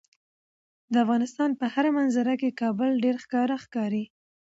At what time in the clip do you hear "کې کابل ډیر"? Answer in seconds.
2.41-3.15